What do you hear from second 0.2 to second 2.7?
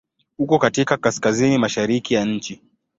Uko katika Kaskazini mashariki ya nchi.